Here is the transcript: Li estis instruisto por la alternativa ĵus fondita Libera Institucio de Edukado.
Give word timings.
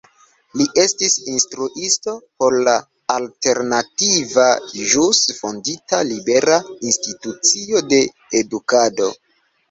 Li 0.59 0.65
estis 0.83 1.15
instruisto 1.31 2.13
por 2.43 2.55
la 2.67 2.71
alternativa 3.15 4.45
ĵus 4.93 5.19
fondita 5.41 5.99
Libera 6.13 6.57
Institucio 6.93 7.83
de 7.93 8.01
Edukado. 8.41 9.11